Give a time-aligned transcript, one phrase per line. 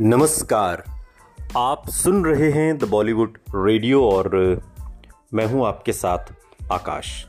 [0.00, 0.84] नमस्कार।
[1.56, 4.30] आप सुन रहे हैं द बॉलीवुड रेडियो और
[5.34, 6.18] मैं हूँ आपके साथ
[6.72, 7.26] आकाश।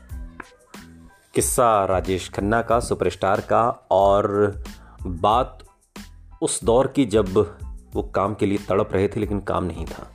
[1.34, 4.54] किस्सा राजेश खन्ना का, सुपरस्टार का और
[5.06, 5.64] बात
[6.42, 7.26] उस दौर की जब
[7.94, 10.10] वो काम के लिए तड़प रहे थे, लेकिन काम नहीं था।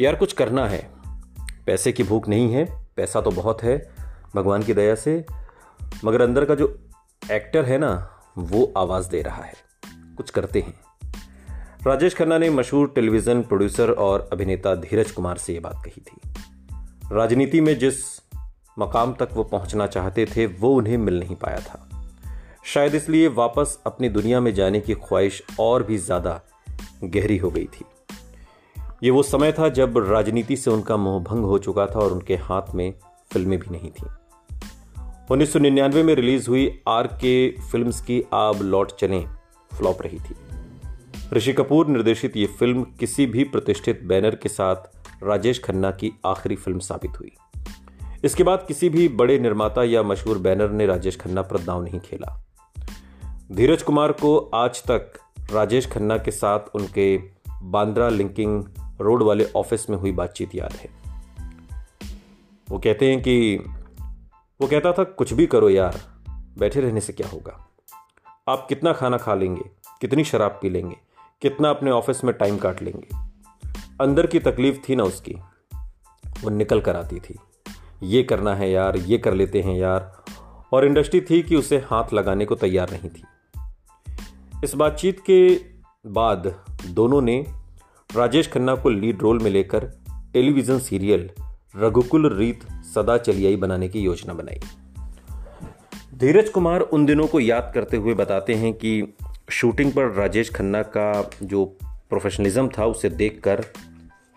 [0.00, 0.90] यार, कुछ करना है।
[1.66, 3.94] पैसे की भूख नहीं है, पैसा तो बहुत है,
[4.36, 5.26] भगवान की दया से।
[6.04, 6.88] मगर अंदर का जो
[7.30, 9.65] एक्टर है ना, वो आवाज़ दे रहा है।
[10.16, 10.74] कुछ करते हैं।
[11.86, 16.20] राजेश खन्ना ने मशहूर टेलीविज़न प्रोड्यूसर और अभिनेता धीरज कुमार से यह बात कही थी।
[17.12, 18.04] राजनीति में जिस
[18.78, 21.82] मकाम तक वो पहुँचना चाहते थे, वो उन्हें मिल नहीं पाया था।
[22.64, 26.40] शायद इसलिए वापस अपनी दुनिया में जाने की ख्वाहिश और भी ज़्यादा
[27.04, 27.84] गहरी हो गई थी।
[29.02, 32.36] ये वो समय था जब राजनीति से उनका मोह भंग हो चुका था और उनके
[32.36, 32.94] हाथ में
[33.32, 34.06] फ़िल्में भी नहीं थी।
[35.30, 39.35] 1999 में रिलीज़ हुई आर के फिल्म्स की आब लौट चलें
[39.78, 40.34] फ्लॉप रही थी।
[41.32, 44.76] ऋषि कपूर निर्देशित ये फ़िल्म किसी भी प्रतिष्ठित बैनर के साथ
[45.22, 47.32] राजेश खन्ना की आखिरी फ़िल्म साबित हुई।
[48.24, 52.00] इसके बाद किसी भी बड़े निर्माता या मशहूर बैनर ने राजेश खन्ना पर दाव नहीं
[52.00, 52.44] खेला।
[53.52, 55.12] धीरज कुमार को आज तक
[55.52, 57.18] राजेश खन्ना के साथ उनके
[57.62, 58.64] बांद्रा लिंकिंग
[59.00, 60.88] रोड वाले ऑफ़िस में हुई बातचीत याद है।
[62.70, 63.56] वो कहते हैं कि,
[64.60, 66.00] वो कहता था, कुछ भी करो यार,
[66.58, 67.75] बैठे रहने से क्या होगा?
[68.48, 69.62] आप कितना खाना खा लेंगे,
[70.00, 70.96] कितनी शराब पी लेंगे,
[71.42, 73.08] कितना अपने ऑफ़िस में टाइम काट लेंगे।
[74.00, 75.34] अंदर की तकलीफ़ थी ना उसकी,
[76.42, 77.38] वो निकल कर आती थी।
[78.02, 80.24] ये करना है यार, ये कर लेते हैं यार।
[80.72, 83.24] और इंडस्ट्री थी कि उसे हाथ लगाने को तैयार नहीं थी।
[84.64, 85.60] इस बातचीत के
[86.06, 87.46] बाद दोनों ने
[88.16, 89.92] राजेश खन्ना को लीड रोल में लेकर
[90.32, 91.30] टेलीविज़न सीरियल
[91.76, 94.60] रघुकुल रीत सदा चलियाई बनाने की योजना बनाई।
[96.16, 99.14] धीरज कुमार उन दिनों को याद करते हुए बताते हैं कि
[99.50, 103.64] शूटिंग पर राजेश खन्ना का जो प्रोफेशनलिज्म था, उसे देखकर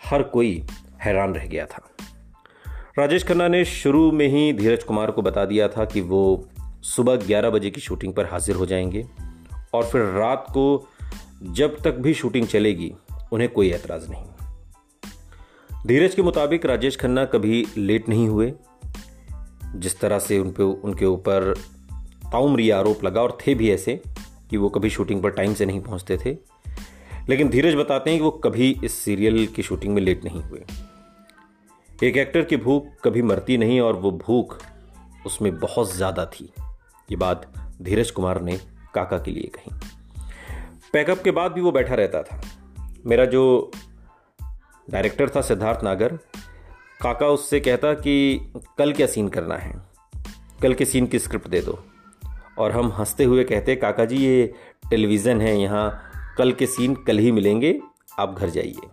[0.06, 0.64] हर कोई
[1.04, 1.90] हैरान रह गया था।
[3.00, 6.50] राजेश खन्ना ने शुरू में ही धीरज कुमार को बता दिया था कि वो
[6.82, 9.08] सुबह 11 बजे की शूटिंग पर हाजिर हो जाएँगे
[9.74, 10.88] और फिर रात को
[11.44, 12.94] जब तक भी शूटिंग चलेगी,
[13.32, 14.26] उन्हें कोई एतराज़ नहीं।
[15.88, 18.54] धीरज के मुताबिक राजेश खन्ना कभी लेट नहीं हुए।
[19.76, 21.56] जिस तरह से उन पे, उनके ऊपर
[22.32, 24.02] ताउम्री आरोप लगा और थे भी ऐसे
[24.50, 26.38] कि वो कभी शूटिंग पर टाइम से नहीं पहुँचते थे।
[27.30, 30.64] लेकिन धीरज बताते हैं कि वो कभी इस सीरियल की शूटिंग में लेट नहीं हुए।
[32.04, 34.62] एक एक्टर की भूख कभी मरती नहीं और वो भूख
[35.26, 36.50] उसमें बहुत ज़्यादा थी।
[37.12, 38.60] ये बात धीरज कुमार ने
[38.94, 39.72] काका के लिए कही।
[40.94, 42.42] पैकअप के बाद भी वो बैठा रहता था।
[43.06, 43.72] मेरा जो
[44.90, 46.20] डायरेक्टर था सिद्धार्थ नागर,
[47.02, 48.40] काका उससे कहता कि,
[48.78, 49.82] कल क्या सीन करना है?
[50.62, 51.80] कल के सीन की स्क्रिप्ट दे दो।
[52.60, 54.54] और हम हँसते हुए कहते काका जी, ये
[54.90, 56.04] टेलीविज़न है यहाँ।
[56.38, 57.80] कल के सीन कल ही मिलेंगे।
[58.20, 58.88] आप घर जाइए।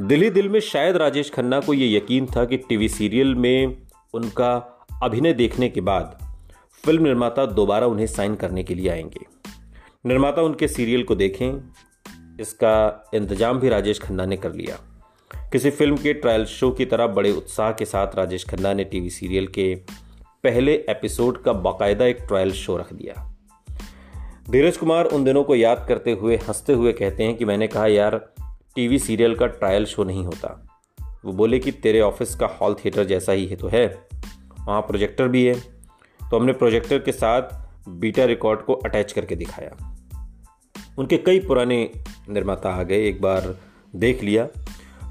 [0.00, 3.82] दिल दिल में शायद राजेश खन्ना को ये यकीन था कि टीवी सीरियल में
[4.14, 6.36] उनका अभिनय देखने के बाद
[6.84, 9.26] फ़िल्म निर्माता दोबारा उन्हें साइन करने के लिए आएँगे।
[10.06, 11.70] निर्माता उनके सीरियल को देखें।
[12.40, 14.78] इसका इंतज़ाम भी राजेश खन्ना ने कर लिया।
[15.52, 19.10] किसी फ़िल्म के ट्रायल शो की तरह बड़े उत्साह के साथ राजेश खन्ना ने टीवी
[19.10, 19.74] सीरियल के
[20.44, 23.34] पहले एपिसोड का बाकायदा एक ट्रायल शो रख दिया।
[24.50, 27.86] धीरज कुमार उन दिनों को याद करते हुए, हँसते हुए कहते हैं कि मैंने कहा,
[27.86, 28.32] यार,
[28.74, 30.78] टीवी सीरियल का ट्रायल शो नहीं होता।
[31.24, 34.08] वो बोले कि तेरे ऑफ़िस का हॉल थिएटर जैसा ही है तो है।
[34.68, 35.54] वहाँ प्रोजेक्टर भी है।
[36.30, 37.42] तो हमने प्रोजेक्टर के साथ
[37.88, 39.96] बीटा रिकॉर्ड को अटैच करके दिखाया।
[40.98, 41.90] उनके कई पुराने
[42.28, 43.58] निर्माता आ गए, एक बार
[43.96, 44.48] देख लिया।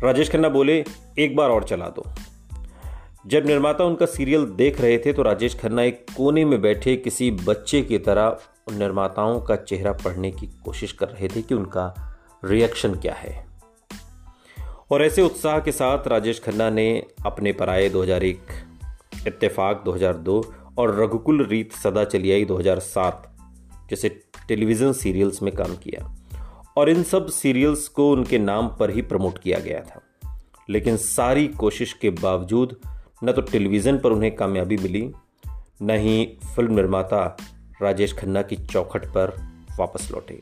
[0.03, 0.85] राजेश खन्ना बोले,
[1.19, 2.05] एक बार और चला दो।
[3.27, 7.31] जब निर्माता उनका सीरियल देख रहे थे तो राजेश खन्ना एक कोने में बैठे किसी
[7.31, 8.37] बच्चे की तरह
[8.67, 12.15] उन निर्माताओं का चेहरा पढ़ने की कोशिश कर रहे थे कि उनका
[12.45, 13.45] रिएक्शन क्या है।
[14.91, 18.37] और ऐसे उत्साह के साथ राजेश खन्ना ने अपने पराए 2001
[19.27, 23.37] इत्तेफाक 2002 और रघुकुल रीत सदा चलियाई 2007
[23.89, 26.15] जैसे टेलीविज़न सीरियल्स में काम किया।
[26.77, 30.01] और इन सब सीरियल्स को उनके नाम पर ही प्रमोट किया गया था।
[30.69, 32.81] लेकिन सारी कोशिश के बावजूद
[33.23, 35.11] न तो टेलीविज़न पर उन्हें कामयाबी मिली,
[35.81, 37.37] न ही फ़िल्म निर्माता
[37.81, 40.41] राजेश खन्ना की चौखट पर वापस लौटे।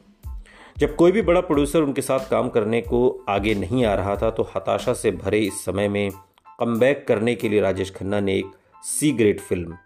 [0.77, 4.31] जब कोई भी बड़ा प्रोड्यूसर उनके साथ काम करने को आगे नहीं आ रहा था
[4.31, 6.11] तो हताशा से भरे इस समय में
[6.59, 8.45] कम करने के लिए राजेश खन्ना ने एक
[8.83, 9.77] सी ग्रेड फ़िल्म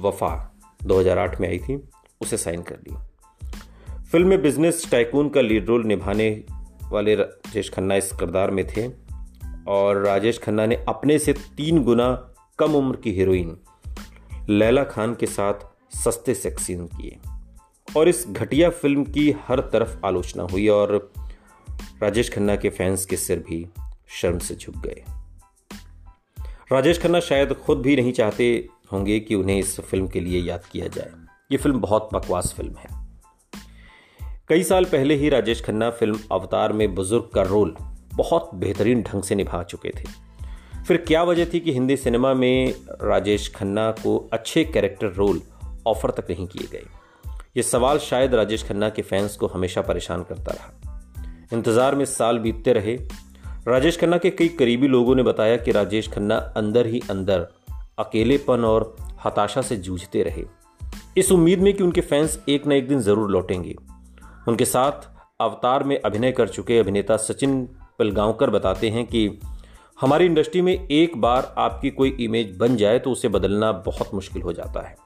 [0.00, 1.88] वफा 2008 में आई थी,
[2.20, 2.96] उसे साइन कर ली
[4.02, 6.44] फ़िल्म में बिज़नेस टाइकून का लीड रोल निभाने
[6.92, 8.88] वाले राजेश खन्ना इस किरदार में थे,
[9.68, 12.29] और राजेश खन्ना ने अपने से तीन गुना
[12.60, 13.56] कम उम्र की हीरोइन
[14.48, 15.54] लैला खान के साथ
[16.04, 17.18] सस्ते सेक्स सीन किए।
[17.96, 21.12] और इस घटिया फ़िल्म की हर तरफ़ आलोचना हुई और
[22.02, 23.66] राजेश खन्ना के फैंस के सिर भी
[24.08, 25.04] शर्म से झुक गए।
[26.72, 30.64] राजेश खन्ना शायद खुद भी नहीं चाहते होंगे कि उन्हें इस फ़िल्म के लिए याद
[30.64, 31.10] किया जाए।
[31.52, 32.88] ये फ़िल्म बहुत बकवास फ़िल्म है।
[34.48, 37.76] कई साल पहले ही राजेश खन्ना फ़िल्म अवतार में बुज़ुर्ग का रोल
[38.14, 40.29] बहुत बेहतरीन ढंग से निभा चुके थे।
[40.90, 45.40] फिर क्या वजह थी कि हिंदी सिनेमा में राजेश खन्ना को अच्छे कैरेक्टर रोल
[45.86, 46.84] ऑफ़र तक नहीं किए गए?
[47.56, 50.98] ये सवाल शायद राजेश खन्ना के फैंस को हमेशा परेशान करता रहा।
[51.52, 52.96] इंतज़ार में साल बीतते रहे।
[53.68, 57.46] राजेश खन्ना के कई करीबी लोगों ने बताया कि राजेश खन्ना अंदर ही अंदर
[57.98, 60.44] अकेलेपन और हताशा से जूझते रहे।
[61.16, 63.76] इस उम्मीद में कि उनके फैंस एक न एक दिन ज़रूर लौटेंगे।
[64.48, 65.08] उनके साथ
[65.40, 67.64] अवतार में अभिनय कर चुके अभिनेता सचिन
[67.98, 69.40] पिलगांवकर बताते हैं कि
[70.00, 74.42] हमारी इंडस्ट्री में एक बार आपकी कोई इमेज बन जाए तो उसे बदलना बहुत मुश्किल
[74.42, 74.96] हो जाता है।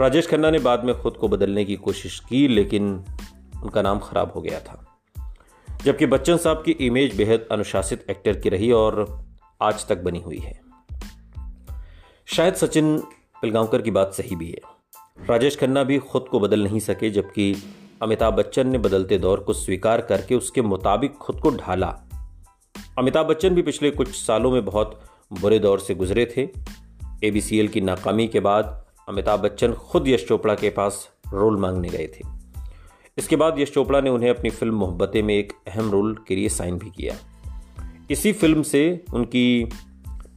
[0.00, 3.04] राजेश खन्ना ने बाद में खुद को बदलने की कोशिश की, लेकिन
[3.62, 4.86] उनका नाम खराब हो गया था।
[5.84, 9.24] जबकि बच्चन साहब की इमेज बेहद अनुशासित एक्टर की रही और
[9.62, 10.60] आज तक बनी हुई है।
[12.26, 12.98] शायद सचिन
[13.42, 14.60] पिलगांवकर की बात सही भी है।
[15.28, 17.62] राजेश खन्ना भी खुद को बदल नहीं सके, जबकि
[18.02, 22.06] अमिताभ बच्चन ने बदलते दौर को स्वीकार करके उसके मुताबिक खुद को ढाला।
[23.00, 25.00] अमिताभ बच्चन भी पिछले कुछ सालों में बहुत
[25.32, 26.48] बुरे दौर से गुजरे थे।
[27.24, 32.06] एबीसीएल की नाकामी के बाद अमिताभ बच्चन खुद यश चोपड़ा के पास रोल मांगने गए
[32.06, 32.28] थे।
[33.18, 36.48] इसके बाद यश चोपड़ा ने उन्हें अपनी फ़िल्म मोहब्बतें में एक अहम रोल के लिए
[36.48, 37.14] साइन भी किया।
[38.10, 39.68] इसी फ़िल्म से उनकी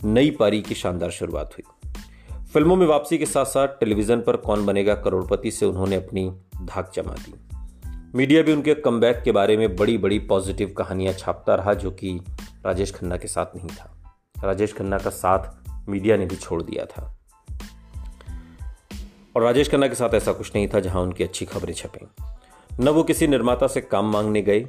[0.04, 1.92] नई पारी की शानदार शुरुआत हुई।
[2.54, 6.92] फ़िल्मों में वापसी के साथ साथ टेलीविज़न पर कौन बनेगा करोड़पति से उन्होंने अपनी धाक
[6.96, 7.34] जमा दी।
[8.16, 12.22] मीडिया भी उनके कम के बारे में बड़ी बड़ी पॉजिटिव कहानियाँ छापता रहा, जो कि
[12.66, 14.14] राजेश खन्ना के साथ नहीं था।
[14.44, 17.18] राजेश खन्ना का साथ मीडिया ने भी छोड़ दिया था।
[19.36, 22.08] और राजेश खन्ना के साथ ऐसा कुछ नहीं था, जहाँ उनकी अच्छी खबरें छपें।
[22.80, 24.68] न वो किसी निर्माता से काम मांगने गए,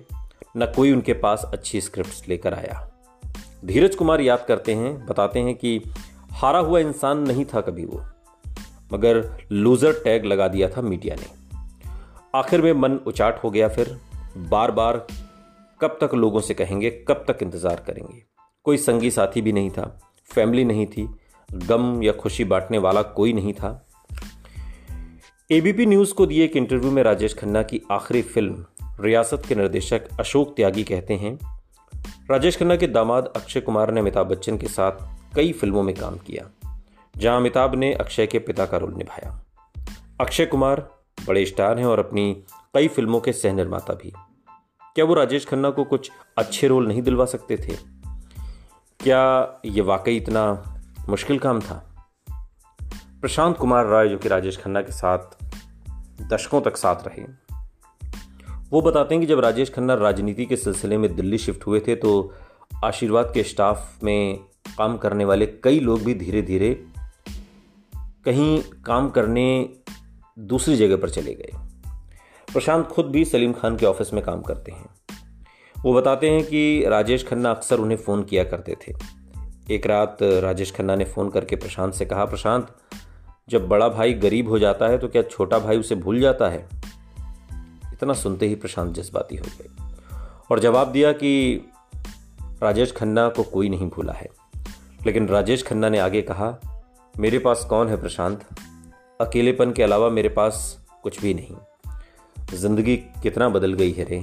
[0.57, 2.91] न कोई उनके पास अच्छी स्क्रिप्ट लेकर आया।
[3.65, 5.83] धीरज कुमार याद करते हैं, बताते हैं कि
[6.31, 8.05] हारा हुआ इंसान नहीं था कभी वो,
[8.93, 11.44] मगर लूजर टैग लगा दिया था मीडिया ने।
[12.35, 13.97] आखिर में मन उचाट हो गया फिर।
[14.37, 14.97] बार बार
[15.81, 18.23] कब तक लोगों से कहेंगे, कब तक इंतज़ार करेंगे?
[18.65, 20.01] कोई संगी साथी भी नहीं था,
[20.31, 21.09] फैमिली नहीं थी,
[21.49, 23.87] गम या खुशी बांटने वाला कोई नहीं था।
[25.51, 28.65] एबीपी न्यूज़ को दिए एक इंटरव्यू में राजेश खन्ना की आखिरी फ़िल्म,
[29.01, 31.39] रियासत के निर्देशक अशोक त्यागी कहते हैं,
[32.31, 36.17] राजेश खन्ना के दामाद अक्षय कुमार ने अमिताभ बच्चन के साथ कई फ़िल्मों में काम
[36.17, 36.51] किया,
[37.17, 39.41] जहाँ अमिताभ ने अक्षय के पिता का रोल निभाया।
[40.21, 40.94] अक्षय कुमार
[41.27, 42.45] बड़े स्टार हैं और अपनी
[42.75, 44.13] कई फ़िल्मों के सह निर्माता भी।
[44.95, 47.77] क्या वो राजेश खन्ना को कुछ अच्छे रोल नहीं दिलवा सकते थे?
[49.01, 50.65] क्या ये वाकई इतना
[51.09, 52.07] मुश्किल काम था?
[53.21, 55.19] प्रशांत कुमार राय, जो कि राजेश खन्ना के साथ
[56.23, 57.45] दशकों तक साथ रहे,
[58.71, 61.97] वो बताते हैं कि जब राजेश खन्ना राजनीति के सिलसिले में दिल्ली शिफ्ट हुए थे
[61.97, 62.35] तो
[62.85, 64.39] आशीर्वाद के स्टाफ में
[64.79, 66.87] काम करने वाले कई लोग भी धीरे धीरे
[67.97, 69.77] कहीं काम करने
[70.39, 71.53] दूसरी जगह पर चले गए।
[72.53, 74.87] प्रशांत खुद भी सलीम खान के ऑफ़िस में काम करते हैं।
[75.85, 78.93] वो बताते हैं कि राजेश खन्ना अक्सर उन्हें फ़ोन किया करते थे।
[79.75, 82.77] एक रात राजेश खन्ना ने फ़ोन करके प्रशांत से कहा, प्रशांत,
[83.49, 86.69] जब बड़ा भाई गरीब हो जाता है तो क्या छोटा भाई उसे भूल जाता है?
[87.93, 89.95] इतना सुनते ही प्रशांत जज्बाती हो गए
[90.51, 91.65] और जवाब दिया कि
[92.63, 94.29] राजेश खन्ना को कोई नहीं भूला है।
[95.07, 96.59] लेकिन राजेश खन्ना ने आगे कहा,
[97.19, 98.45] मेरे पास कौन है प्रशांत?
[99.21, 100.57] अकेलेपन के अलावा मेरे पास
[101.03, 104.19] कुछ भी नहीं। ज़िंदगी कितना बदल गई है रे।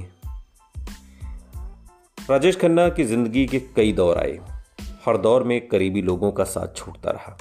[2.18, 4.38] राजेश खन्ना की ज़िंदगी के कई दौर आए।
[5.06, 7.36] हर दौर में करीबी लोगों का साथ छूटता रहा।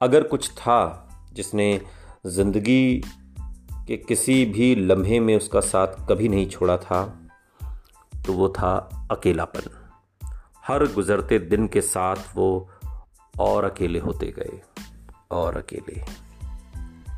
[0.00, 0.80] अगर कुछ था
[1.32, 1.80] जिसने
[2.26, 3.02] ज़िंदगी
[3.88, 7.04] के किसी भी लम्हे में उसका साथ कभी नहीं छोड़ा था
[8.26, 8.74] तो वो था
[9.12, 9.70] अकेलापन।
[10.66, 12.68] हर गुज़रते दिन के साथ वो
[13.40, 14.60] और अकेले होते गए,
[15.30, 16.02] और अकेले।